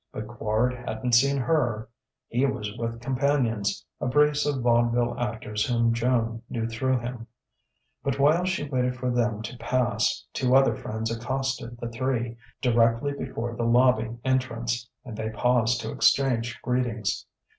[0.11, 1.87] But Quard hadn't seen her.
[2.27, 7.27] He was with companions, a brace of vaudeville actors whom Joan knew through him.
[8.03, 13.13] But while she waited for them to pass, two other friends accosted the three, directly
[13.13, 17.27] before the lobby entrance, and they paused to exchange greetings.